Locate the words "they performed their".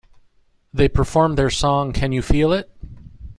0.73-1.51